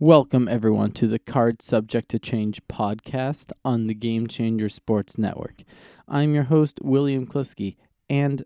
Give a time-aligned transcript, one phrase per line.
[0.00, 5.64] Welcome, everyone, to the Card Subject to Change podcast on the Game Changer Sports Network.
[6.06, 7.74] I'm your host, William Kliskey,
[8.08, 8.44] and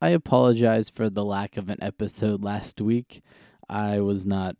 [0.00, 3.22] I apologize for the lack of an episode last week.
[3.68, 4.56] I was not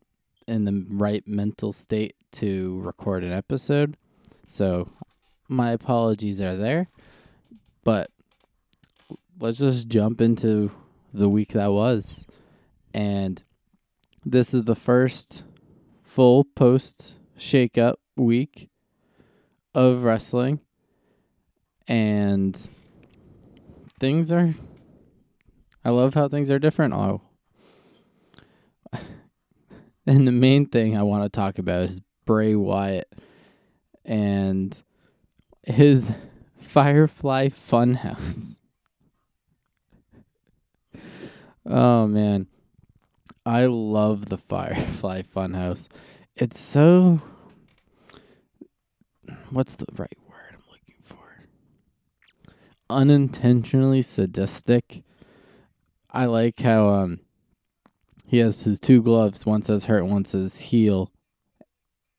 [0.46, 3.96] in the right mental state to record an episode,
[4.46, 4.92] so
[5.48, 6.88] my apologies are there.
[7.82, 8.10] But
[9.40, 10.70] let's just jump into
[11.14, 12.26] the week that was.
[12.92, 13.42] And
[14.22, 15.42] this is the first
[16.16, 18.70] full post shakeup week
[19.74, 20.60] of wrestling.
[21.86, 22.68] And
[24.00, 24.54] things are
[25.84, 26.94] I love how things are different.
[26.94, 27.20] Oh.
[30.08, 33.12] And the main thing I want to talk about is Bray Wyatt
[34.04, 34.80] and
[35.64, 36.12] his
[36.56, 38.60] Firefly Funhouse.
[41.68, 42.46] Oh man.
[43.46, 45.86] I love the Firefly Funhouse.
[46.34, 47.22] It's so
[49.50, 51.44] what's the right word I'm looking for?
[52.90, 55.04] Unintentionally sadistic.
[56.10, 57.20] I like how um
[58.26, 61.12] he has his two gloves, one says hurt, one says heal.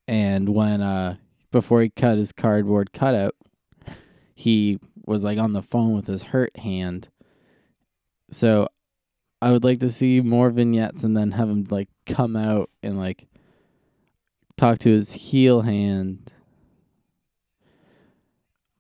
[0.08, 1.18] And when uh
[1.52, 3.36] before he cut his cardboard cutout,
[4.34, 7.10] he was like on the phone with his hurt hand.
[8.32, 8.70] So
[9.42, 12.98] I would like to see more vignettes and then have him like come out and
[12.98, 13.28] like
[14.56, 16.32] talk to his heal hand.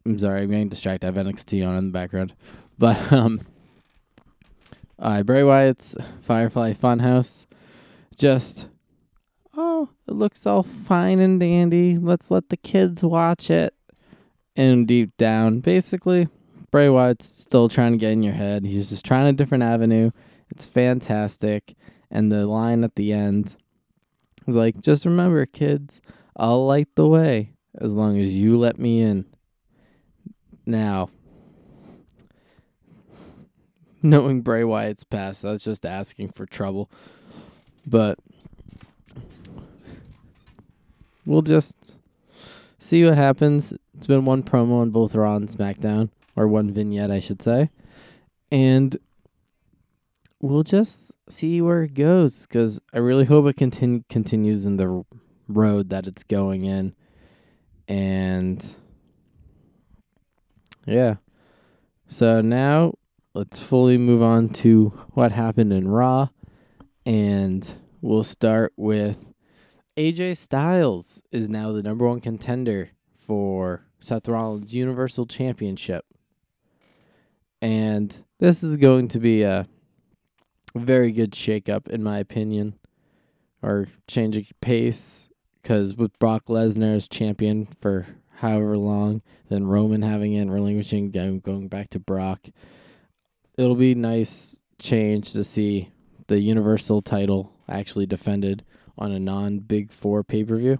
[0.05, 1.07] I'm sorry, I'm getting distracted.
[1.07, 2.33] I have NXT on in the background.
[2.79, 3.41] But um
[4.99, 7.45] uh, Bray Wyatt's Firefly Funhouse.
[8.15, 8.69] Just
[9.55, 11.97] oh, it looks all fine and dandy.
[11.97, 13.73] Let's let the kids watch it.
[14.55, 16.29] And deep down, basically,
[16.71, 18.65] Bray Wyatt's still trying to get in your head.
[18.65, 20.11] He's just trying a different avenue.
[20.49, 21.75] It's fantastic.
[22.09, 23.57] And the line at the end
[24.47, 26.01] is like, just remember, kids,
[26.35, 29.25] I'll light the way as long as you let me in.
[30.65, 31.09] Now,
[34.01, 36.89] knowing Bray Wyatt's past, that's just asking for trouble.
[37.85, 38.19] But
[41.25, 41.95] we'll just
[42.79, 43.73] see what happens.
[43.95, 47.69] It's been one promo on both Raw and SmackDown, or one vignette, I should say.
[48.51, 48.97] And
[50.39, 55.03] we'll just see where it goes because I really hope it continu- continues in the
[55.47, 56.95] road that it's going in.
[57.87, 58.75] And
[60.85, 61.15] yeah.
[62.07, 62.93] So now
[63.33, 66.29] let's fully move on to what happened in Raw.
[67.05, 67.69] And
[68.01, 69.33] we'll start with
[69.97, 76.05] AJ Styles is now the number one contender for Seth Rollins' Universal Championship.
[77.61, 79.65] And this is going to be a
[80.77, 82.75] very good shakeup, in my opinion,
[83.61, 85.29] or change of pace.
[85.61, 91.11] Because with Brock Lesnar as champion for however long, then Roman having it and relinquishing,
[91.11, 92.47] going, going back to Brock,
[93.57, 95.91] it'll be nice change to see
[96.27, 98.63] the Universal title actually defended
[98.97, 100.79] on a non Big Four pay per view,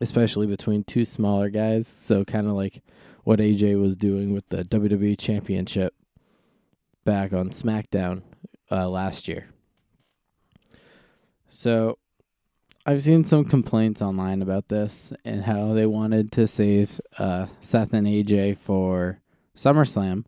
[0.00, 1.86] especially between two smaller guys.
[1.86, 2.82] So kind of like
[3.24, 5.94] what AJ was doing with the WWE Championship
[7.04, 8.22] back on SmackDown
[8.70, 9.48] uh, last year.
[11.48, 11.98] So
[12.86, 17.92] I've seen some complaints online about this and how they wanted to save uh, Seth
[17.92, 19.20] and AJ for
[19.56, 20.24] SummerSlam,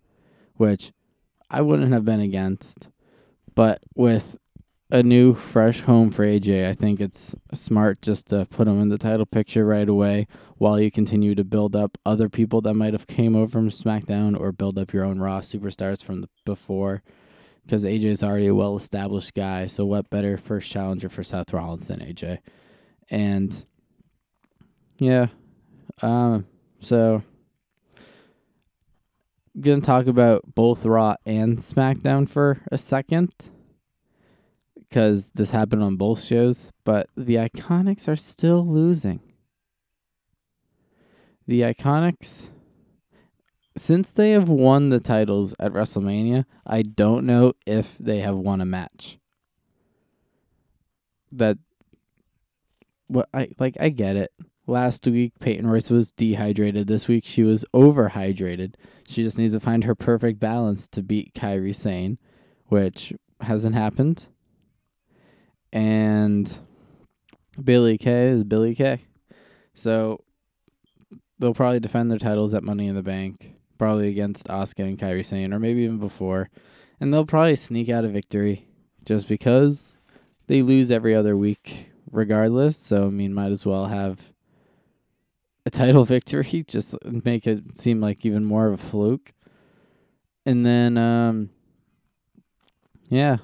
[0.57, 0.93] which
[1.51, 2.89] I wouldn't have been against.
[3.55, 4.39] But with
[4.91, 8.89] a new, fresh home for AJ, I think it's smart just to put him in
[8.89, 10.27] the title picture right away
[10.57, 14.39] while you continue to build up other people that might have came over from SmackDown
[14.39, 17.03] or build up your own Raw superstars from the before
[17.65, 19.67] because AJ is already a well established guy.
[19.67, 22.39] So, what better first challenger for Seth Rollins than AJ?
[23.11, 23.65] And
[24.99, 25.29] yeah,
[26.03, 26.47] um,
[26.81, 27.23] so
[29.55, 33.51] I'm gonna talk about both Raw and SmackDown for a second
[34.77, 36.73] because this happened on both shows.
[36.85, 39.21] But the Iconics are still losing.
[41.47, 42.49] The Iconics
[43.81, 48.61] since they have won the titles at WrestleMania, I don't know if they have won
[48.61, 49.19] a match.
[51.33, 51.57] That
[53.07, 54.33] what I like I get it.
[54.67, 56.89] Last week Peyton Royce was dehydrated.
[56.89, 58.75] This week she was overhydrated.
[59.07, 62.19] She just needs to find her perfect balance to beat Kairi Sane,
[62.67, 64.27] which hasn't happened.
[65.73, 66.59] And
[67.65, 68.99] Billy Kay is Billy Kay.
[69.73, 70.23] So
[71.39, 75.25] they'll probably defend their titles at Money in the Bank probably against Asuka and Kairi
[75.25, 76.51] Sane, or maybe even before.
[77.01, 78.69] And they'll probably sneak out a victory
[79.07, 79.97] just because
[80.49, 82.77] they lose every other week regardless.
[82.77, 84.35] So I mean, might as well have
[85.65, 89.33] a title victory, just make it seem like even more of a fluke.
[90.45, 91.49] And then, um,
[93.09, 93.39] yeah,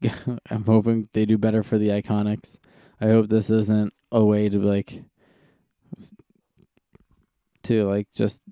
[0.48, 2.58] I'm hoping they do better for the Iconics.
[3.00, 5.02] I hope this isn't a way to like
[7.64, 8.44] to like just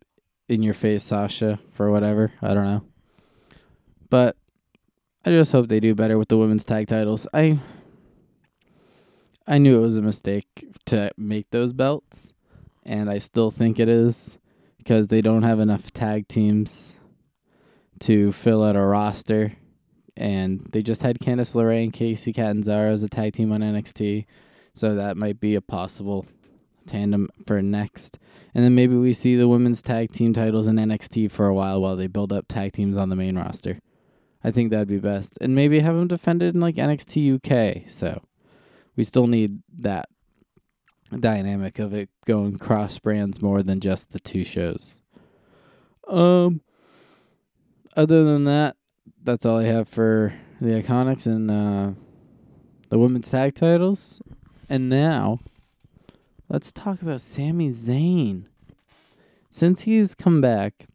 [0.49, 2.33] in your face Sasha for whatever.
[2.41, 2.85] I don't know.
[4.09, 4.37] But
[5.25, 7.27] I just hope they do better with the women's tag titles.
[7.35, 7.59] I
[9.47, 12.33] I knew it was a mistake to make those belts,
[12.85, 14.39] and I still think it is
[14.79, 16.97] because they don't have enough tag teams
[18.01, 19.53] to fill out a roster.
[20.17, 24.27] And they just had Candice LeRae and Kacy Catanzaro as a tag team on NXT.
[24.75, 26.27] So that might be a possible
[26.87, 28.19] tandem for next.
[28.55, 31.81] And then maybe we see the women's tag team titles in NXT for a while
[31.81, 33.79] while they build up tag teams on the main roster.
[34.43, 35.39] I think that'd be best.
[35.41, 37.89] And maybe have them defended in like NXT UK.
[37.89, 38.23] So
[38.97, 40.09] we still need that
[41.19, 45.01] dynamic of it going cross brands more than just the two shows.
[46.09, 46.61] Um
[47.97, 48.77] other than that,
[49.25, 51.93] that's all I have for the Iconics and uh,
[52.91, 54.21] the women's tag titles.
[54.69, 55.41] And now,
[56.57, 58.47] let's talk about Sami Zayn.
[59.51, 60.87] Since he's come back,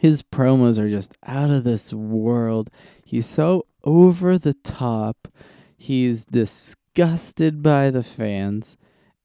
[0.00, 2.68] his promos are just out of this world.
[3.04, 5.28] He's so over the top.
[5.76, 8.76] He's disgusted by the fans.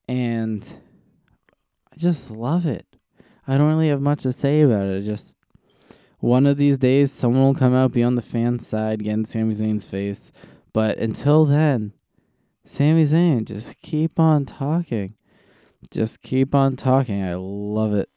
[0.08, 0.72] And
[1.92, 2.86] I just love it.
[3.48, 5.02] I don't really have much to say about it.
[5.02, 5.38] Just
[6.20, 9.26] one of these days, someone will come out, be on the fan side, get in
[9.26, 10.32] Sami Zayn's face.
[10.72, 11.94] But until then,
[12.64, 15.16] Sami Zayn, just keep on talking.
[15.89, 17.24] Just keep on talking.
[17.24, 18.10] I love it.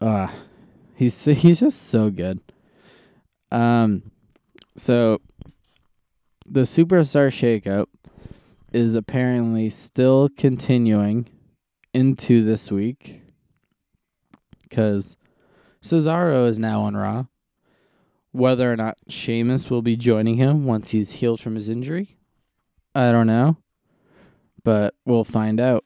[0.00, 0.32] Ah, uh,
[0.94, 2.40] he's he's just so good.
[3.52, 4.10] Um,
[4.76, 5.20] so
[6.46, 7.86] the superstar shakeup
[8.72, 11.28] is apparently still continuing
[11.92, 13.22] into this week
[14.62, 15.16] because
[15.82, 17.26] Cesaro is now on Raw.
[18.32, 22.16] Whether or not Sheamus will be joining him once he's healed from his injury,
[22.94, 23.56] I don't know.
[24.64, 25.84] But we'll find out.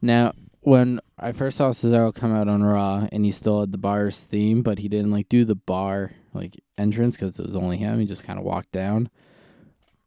[0.00, 3.78] Now, when I first saw Cesaro come out on Raw and he still had the
[3.78, 7.76] bar's theme, but he didn't like do the bar like entrance because it was only
[7.76, 8.00] him.
[8.00, 9.08] He just kind of walked down.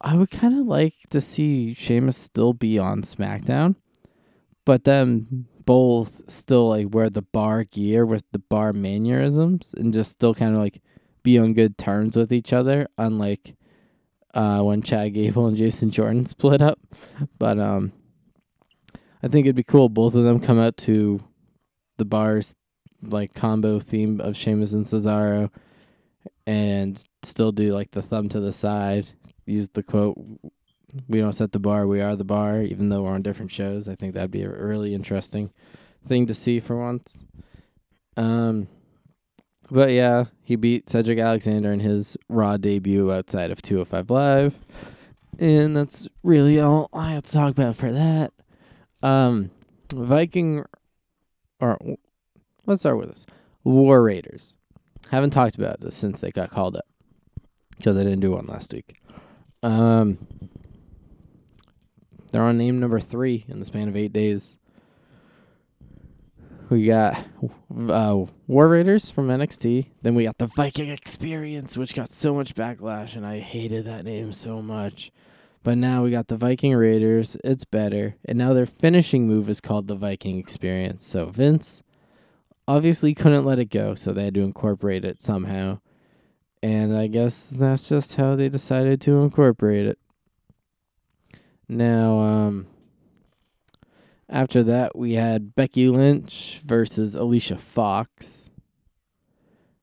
[0.02, 3.76] I would kind of like to see Sheamus still be on SmackDown,
[4.66, 10.12] but then both still like wear the bar gear with the bar mannerisms and just
[10.12, 10.82] still kind of like
[11.24, 13.56] be on good terms with each other, unlike
[14.34, 16.80] uh, when Chad Gable and Jason Jordan split up.
[17.38, 17.92] But um,
[19.22, 19.90] I think it'd be cool.
[19.90, 21.20] Both of them come out to
[21.98, 22.56] the bars
[23.02, 25.50] like combo theme of Sheamus and Cesaro,
[26.46, 29.12] and still do like the thumb to the side.
[29.46, 30.18] Use the quote
[31.08, 33.88] we don't set the bar, we are the bar, even though we're on different shows.
[33.88, 35.52] I think that'd be a really interesting
[36.06, 37.26] thing to see for once.
[38.18, 38.68] Um,
[39.70, 44.56] but yeah, he beat Cedric Alexander in his Raw debut outside of 205 Live.
[45.38, 48.34] And that's really all I have to talk about for that.
[49.02, 49.52] Um,
[49.94, 50.66] Viking,
[51.60, 51.78] or
[52.66, 53.26] let's start with this
[53.64, 54.58] War Raiders.
[55.12, 56.86] Haven't talked about this since they got called up
[57.78, 59.02] because I didn't do one last week.
[59.64, 60.20] Um,
[62.32, 64.60] they're on name number three in the span of eight days.
[66.70, 67.26] We got
[67.90, 69.88] uh, War Raiders from NXT.
[70.04, 74.06] Then we got the Viking Experience, which got so much backlash, and I hated that
[74.06, 75.12] name so much.
[75.64, 77.36] But now we got the Viking Raiders.
[77.44, 78.16] It's better.
[78.26, 81.06] And now their finishing move is called the Viking Experience.
[81.06, 81.84] So Vince
[82.68, 85.80] obviously couldn't let it go, so they had to incorporate it somehow.
[86.62, 90.00] And I guess that's just how they decided to incorporate it.
[91.68, 92.68] Now, um,
[94.30, 98.50] after that, we had Becky Lynch versus Alicia Fox,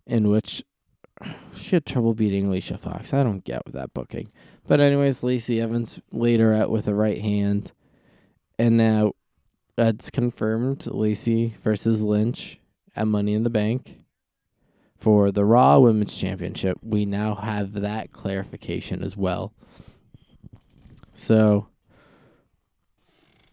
[0.06, 0.62] in which
[1.54, 3.12] she had trouble beating Alicia Fox.
[3.12, 4.30] I don't get with that booking.
[4.66, 7.72] But, anyways, Lacey Evans laid her out with a right hand.
[8.58, 9.12] And now
[9.76, 12.58] that's confirmed Lacey versus Lynch
[12.94, 13.98] at Money in the Bank
[14.96, 16.78] for the Raw Women's Championship.
[16.82, 19.52] We now have that clarification as well.
[21.12, 21.68] So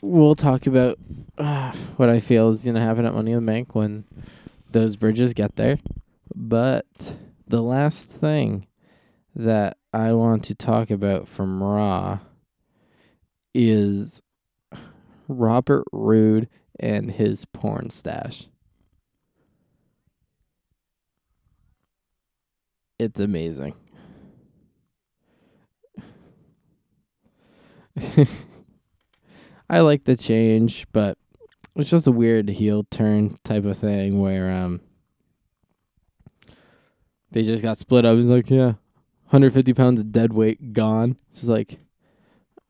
[0.02, 0.98] we'll talk about
[1.38, 4.06] uh, what I feel is going to happen at Money in the Bank when
[4.72, 5.78] those bridges get there.
[6.34, 7.18] But
[7.48, 8.68] the last thing
[9.36, 12.18] that I want to talk about from Raw
[13.54, 14.24] is
[15.28, 18.48] Robert Roode and his porn stash.
[22.98, 23.76] It's amazing.
[29.70, 31.20] I like the change, but
[31.76, 34.82] it's just a weird heel turn type of thing where um
[37.32, 38.16] they just got split up.
[38.16, 38.74] He's like, yeah,
[39.34, 41.18] 150 pounds of dead weight gone.
[41.32, 41.80] It's like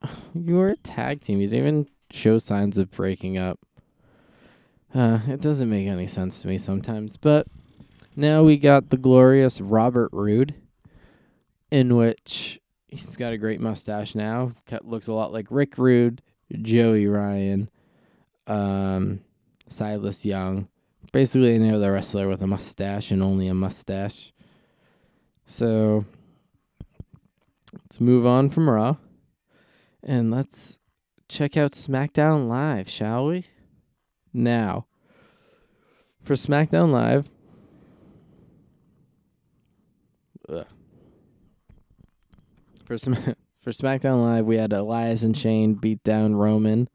[0.34, 1.41] you were a tag team.
[1.41, 3.60] You didn't even show signs of breaking up.
[4.96, 7.17] Uh, it doesn't make any sense to me sometimes.
[7.17, 7.48] But
[8.15, 10.55] now we got the glorious Robert Roode,
[11.70, 14.53] in which he's got a great mustache now.
[14.84, 17.70] Looks a lot like Rick Rude, Joey Ryan,
[18.48, 19.20] um,
[19.67, 20.70] Silas Young.
[21.12, 24.32] Basically, any other wrestler with a mustache and only a mustache.
[25.46, 26.05] So
[27.93, 28.95] let's move on from Raw.
[30.01, 30.79] And let's
[31.29, 33.45] check out SmackDown Live, shall we?
[34.33, 34.88] Now,
[36.19, 37.29] for SmackDown Live,
[40.50, 40.65] ugh.
[42.83, 43.13] for Sm-
[43.62, 46.89] for SmackDown Live, we had Elias and Shane beat down Roman,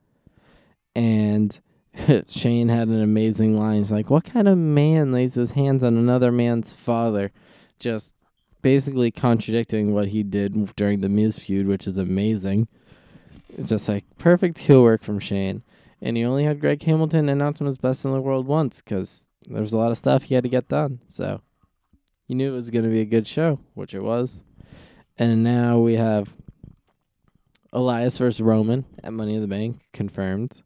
[0.97, 1.61] and
[2.29, 3.79] Shane had an amazing line.
[3.79, 7.31] He's like, "What kind of man lays his hands on another man's father?"
[7.79, 8.17] Just
[8.63, 12.69] basically contradicting what he did during the Miz feud, which is amazing.
[13.57, 15.63] It's just like perfect heel work from Shane.
[16.01, 19.31] And he only had Greg Hamilton announce him as best in the world once because
[19.47, 21.01] there was a lot of stuff he had to get done.
[21.07, 21.41] So
[22.27, 24.43] you knew it was going to be a good show, which it was.
[25.19, 26.37] And now we have
[27.73, 30.63] Elias versus Roman at Money in the Bank confirmed.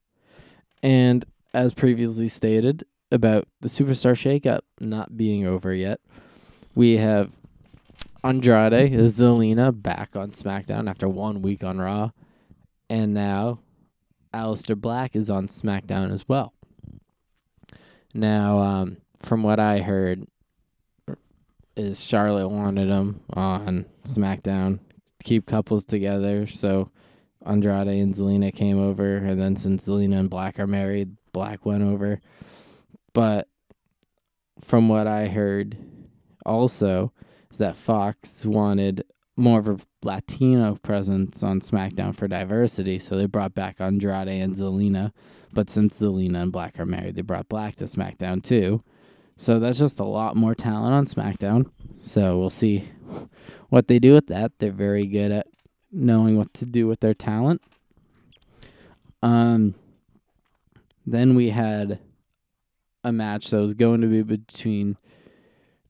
[0.83, 6.01] And as previously stated about the Superstar Shakeup not being over yet,
[6.75, 7.33] we have
[8.25, 12.11] Andrade Zelina back on SmackDown after one week on Raw.
[12.89, 13.59] And now
[14.33, 16.55] Aleister Black is on SmackDown as well.
[18.15, 20.27] Now, um, from what I heard,
[21.77, 26.47] is Charlotte wanted him on SmackDown to keep couples together.
[26.47, 26.91] So
[27.45, 31.83] Andrade and Zelina came over, and then since Zelina and Black are married, Black went
[31.83, 32.21] over.
[33.15, 33.49] But
[34.61, 35.77] from what I heard,
[36.45, 37.13] also
[37.53, 39.05] is that Fox wanted
[39.37, 44.57] more of a Latino presence on SmackDown for diversity, so they brought back Andrade and
[44.57, 45.13] Zelina.
[45.53, 48.83] But since Zelina and Black are married, they brought Black to SmackDown too.
[49.37, 51.71] So that's just a lot more talent on SmackDown.
[52.01, 52.89] So we'll see
[53.69, 54.59] what they do with that.
[54.59, 55.47] They're very good at
[55.91, 57.63] knowing what to do with their talent.
[59.23, 59.75] Um
[61.05, 61.99] then we had
[63.05, 64.97] a match that was going to be between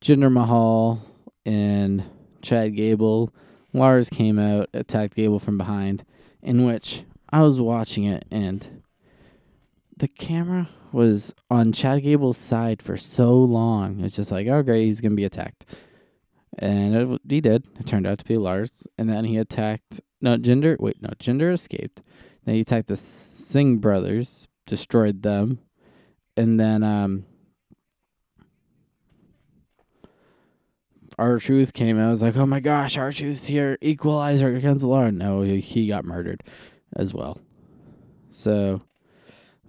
[0.00, 1.02] Jinder Mahal
[1.44, 2.04] and
[2.40, 3.32] Chad Gable.
[3.72, 6.04] Lars came out, attacked Gable from behind,
[6.42, 8.82] in which I was watching it and
[10.02, 14.00] the camera was on Chad Gable's side for so long.
[14.00, 15.64] It's just like, oh great, he's gonna be attacked,
[16.58, 17.66] and it, he did.
[17.78, 20.00] It turned out to be Lars, and then he attacked.
[20.20, 20.76] No, Jinder.
[20.80, 22.02] Wait, no, Jinder escaped.
[22.44, 25.60] Then he attacked the Singh brothers, destroyed them,
[26.36, 27.24] and then um,
[31.22, 32.08] R-Truth came out.
[32.08, 35.14] I was like, oh my gosh, R-Truth here, equalizer Lars.
[35.14, 36.42] No, he, he got murdered
[36.96, 37.38] as well.
[38.30, 38.82] So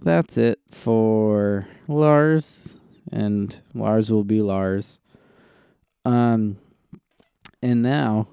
[0.02, 2.80] that's it for Lars,
[3.12, 4.98] and Lars will be Lars.
[6.04, 6.58] Um,
[7.62, 8.26] and now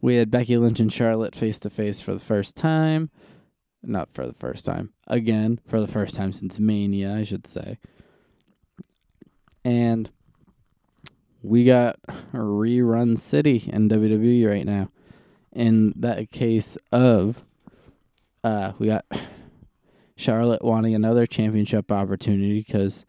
[0.00, 3.10] we had Becky Lynch and Charlotte face to face for the first time.
[3.82, 4.94] Not for the first time.
[5.06, 7.78] Again, for the first time since Mania, I should say.
[9.62, 10.10] And
[11.44, 12.00] we got
[12.32, 14.88] rerun city in WWE right now.
[15.52, 17.44] In that case of
[18.42, 19.04] uh we got
[20.16, 23.04] Charlotte wanting another championship opportunity because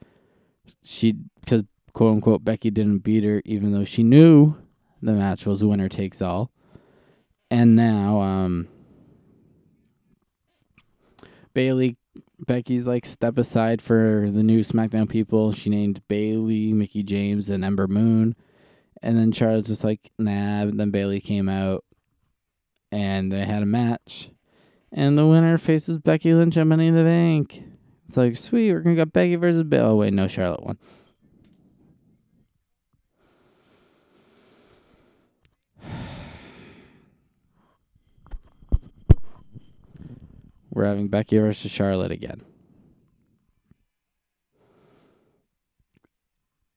[0.84, 1.64] she because
[1.94, 4.56] quote unquote Becky didn't beat her even though she knew
[5.02, 6.52] the match was winner takes all.
[7.50, 8.68] And now um
[11.54, 11.96] Bayley
[12.40, 15.52] Becky's like step aside for the new SmackDown people.
[15.52, 18.36] She named Bayley, Mickie James, and Ember Moon.
[19.02, 20.64] And then Charlotte's just like, nah.
[20.64, 21.84] And then Bayley came out
[22.92, 24.32] and they had a match.
[24.92, 27.62] And the winner faces Becky Lynch at Money in the Bank.
[28.08, 29.86] It's like, sweet, we're going to get Becky versus Bayley.
[29.86, 30.78] Oh, wait, no, Charlotte won.
[40.76, 42.42] We're having Becky versus Charlotte again.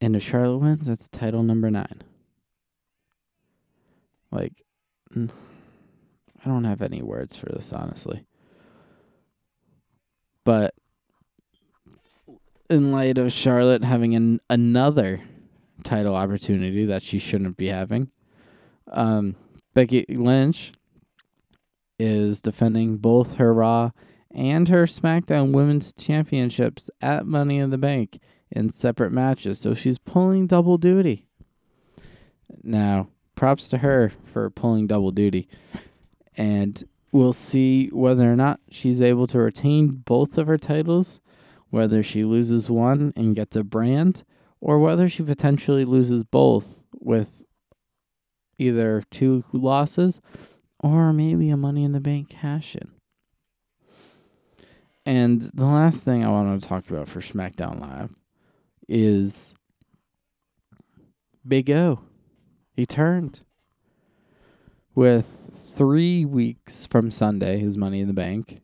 [0.00, 2.05] And if Charlotte wins, that's title number nine.
[4.31, 4.62] Like,
[5.17, 5.28] I
[6.47, 8.25] don't have any words for this, honestly.
[10.45, 10.75] But
[12.71, 15.23] in light of Charlotte having an, another
[15.83, 18.12] title opportunity that she shouldn't be having,
[18.93, 19.35] um,
[19.75, 20.73] Becky Lynch
[21.99, 23.90] is defending both her Raw
[24.31, 28.19] and her SmackDown Women's Championships at Money in the Bank
[28.50, 29.59] in separate matches.
[29.59, 31.26] So she's pulling double duty.
[32.62, 35.49] Now, props to her for pulling double duty.
[36.37, 41.21] And we'll see whether or not she's able to retain both of her titles,
[41.71, 44.25] whether she loses one and gets a brand,
[44.61, 47.45] or whether she potentially loses both with
[48.59, 50.21] either two losses
[50.81, 52.91] or maybe a Money in the Bank cash in.
[55.05, 58.15] And the last thing I want to talk about for SmackDown Live
[58.89, 59.55] is
[61.47, 62.01] Big O.
[62.75, 63.41] He turned
[64.95, 68.61] with three weeks from Sunday, his Money in the Bank.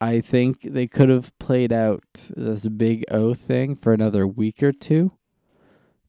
[0.00, 4.72] I think they could have played out this Big O thing for another week or
[4.72, 5.12] two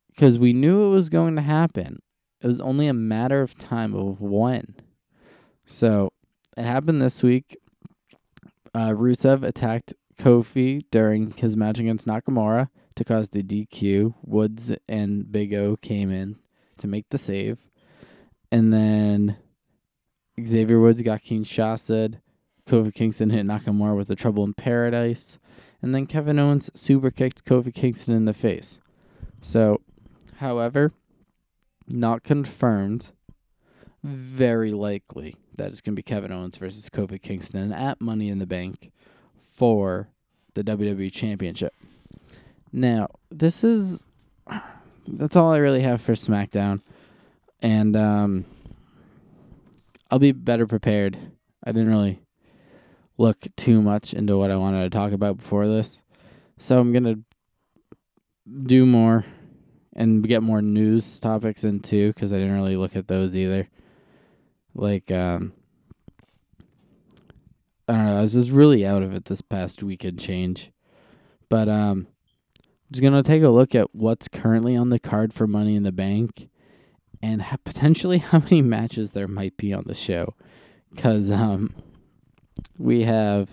[0.09, 2.01] because we knew it was going to happen.
[2.41, 4.75] It was only a matter of time of when.
[5.65, 6.11] So
[6.57, 7.57] it happened this week.
[8.73, 14.13] Uh, Rusev attacked Kofi during his match against Nakamura to cause the DQ.
[14.21, 16.37] Woods and Big O came in
[16.77, 17.57] to make the save.
[18.51, 19.37] And then
[20.45, 22.19] Xavier Woods got Kinshasa.
[22.67, 25.39] Kofi Kingston hit Nakamura with the Trouble in Paradise.
[25.81, 28.79] And then Kevin Owens super kicked Kofi Kingston in the face.
[29.41, 29.81] So,
[30.37, 30.91] however,
[31.87, 33.13] not confirmed.
[34.03, 38.39] Very likely that it's going to be Kevin Owens versus Kofi Kingston at Money in
[38.39, 38.91] the Bank
[39.37, 40.09] for
[40.55, 41.73] the WWE Championship.
[42.71, 44.01] Now, this is
[45.07, 46.81] that's all I really have for SmackDown,
[47.61, 48.45] and um,
[50.09, 51.17] I'll be better prepared.
[51.63, 52.21] I didn't really
[53.17, 56.03] look too much into what I wanted to talk about before this,
[56.57, 57.19] so I'm gonna
[58.63, 59.25] do more
[59.93, 63.67] and get more news topics in too because I didn't really look at those either.
[64.73, 65.53] Like, um,
[67.87, 68.17] I don't know.
[68.19, 70.71] I was just really out of it this past weekend change,
[71.49, 72.07] but um,
[72.59, 75.83] I'm just gonna take a look at what's currently on the card for Money in
[75.83, 76.49] the Bank,
[77.21, 80.35] and ha- potentially how many matches there might be on the show,
[80.89, 81.75] because um,
[82.77, 83.49] we have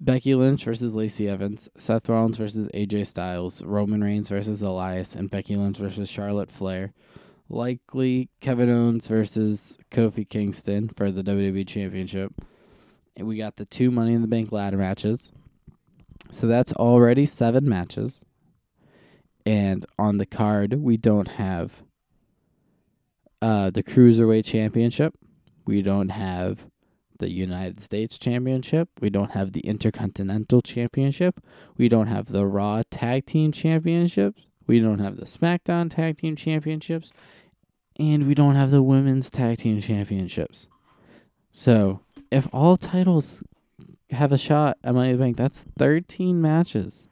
[0.00, 5.30] Becky Lynch versus Lacey Evans, Seth Rollins versus AJ Styles, Roman Reigns versus Elias, and
[5.30, 6.94] Becky Lynch versus Charlotte Flair.
[7.50, 12.32] Likely Kevin Owens versus Kofi Kingston for the WWE Championship.
[13.16, 15.32] And we got the two Money in the Bank ladder matches.
[16.30, 18.24] So that's already seven matches.
[19.44, 21.82] And on the card, we don't have
[23.42, 25.14] uh, the Cruiserweight Championship.
[25.66, 26.66] We don't have
[27.18, 28.88] the United States Championship.
[29.00, 31.40] We don't have the Intercontinental Championship.
[31.76, 34.42] We don't have the Raw Tag Team Championships.
[34.66, 37.12] We don't have the SmackDown Tag Team Championships.
[38.00, 40.68] And we don't have the Women's Tag Team Championships.
[41.52, 43.42] So, if all titles
[44.10, 47.08] have a shot at Money in the Bank, that's 13 matches.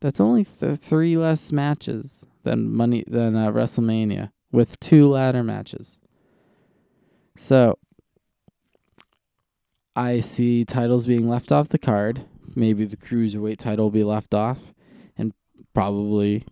[0.00, 5.98] That's only th- three less matches than money than uh, WrestleMania with two ladder matches.
[7.34, 7.78] So,
[9.96, 12.26] I see titles being left off the card.
[12.54, 14.74] Maybe the cruiserweight title will be left off,
[15.16, 15.32] and
[15.72, 16.44] probably,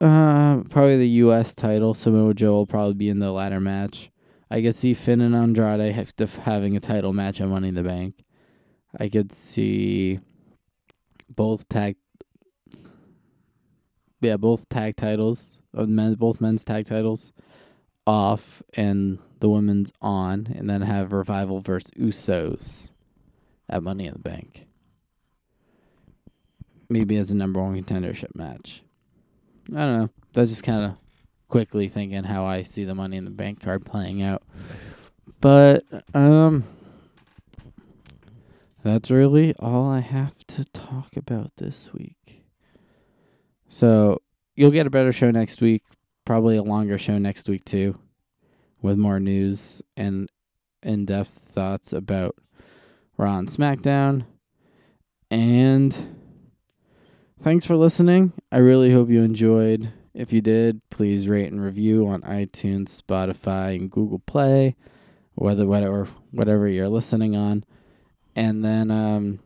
[0.00, 1.54] uh, probably the U.S.
[1.54, 1.94] title.
[1.94, 4.10] Samoa Joe will probably be in the ladder match.
[4.50, 7.74] I could see Finn and Andrade have to having a title match at Money in
[7.74, 8.24] the Bank.
[8.98, 10.20] I could see
[11.28, 11.96] both tag,
[14.20, 17.32] yeah, both tag titles, uh, men, both men's tag titles,
[18.06, 22.90] off and the women's on, and then have Revival versus Usos
[23.68, 24.66] at Money in the Bank.
[26.88, 28.82] Maybe as a number one contendership match.
[29.74, 30.10] I don't know.
[30.32, 30.96] That's just kind of
[31.48, 34.42] quickly thinking how I see the Money in the Bank card playing out.
[35.40, 36.64] But um,
[38.82, 42.44] that's really all I have to talk about this week.
[43.68, 44.22] So
[44.56, 45.82] you'll get a better show next week.
[46.24, 47.98] Probably a longer show next week too
[48.80, 50.28] with more news and
[50.82, 52.36] in depth thoughts about
[53.16, 54.24] Raw and SmackDown.
[55.30, 56.17] And
[57.40, 58.32] thanks for listening.
[58.50, 59.92] I really hope you enjoyed.
[60.14, 64.76] If you did, please rate and review on iTunes, Spotify, and Google Play,
[65.34, 67.64] whether whatever whatever you're listening on.
[68.34, 69.40] And then um,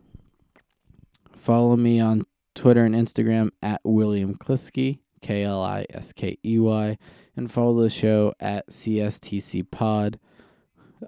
[1.36, 2.24] follow me on
[2.54, 6.98] Twitter and Instagram at William Kliskey, K L I S K E Y
[7.36, 10.18] and follow the show at CSTC Pod.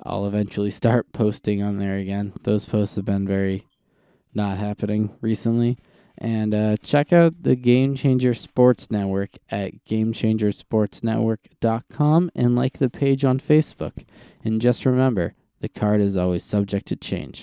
[0.02, 2.32] I'll eventually start posting on there again.
[2.42, 3.66] Those posts have been very
[4.32, 5.78] not happening recently.
[6.16, 13.24] And uh, check out the Game Changer Sports Network at GameChangerSportsNetwork.com and like the page
[13.24, 14.04] on Facebook.
[14.44, 17.42] And just remember, the card is always subject to change.